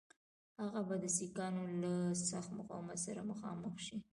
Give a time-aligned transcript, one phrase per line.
[0.61, 1.93] هغه به د سیکهانو له
[2.29, 3.97] سخت مقاومت سره مخامخ شي.